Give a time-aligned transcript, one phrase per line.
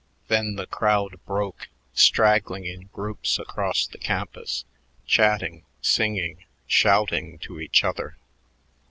[0.29, 4.65] Then the crowd broke, straggling in groups across the campus,
[5.05, 8.17] chatting, singing, shouting to each other.